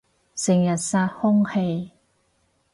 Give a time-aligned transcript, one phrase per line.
[0.35, 1.91] 成日殺空氣